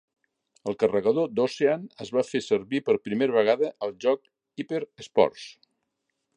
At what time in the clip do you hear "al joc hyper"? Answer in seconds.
3.89-4.85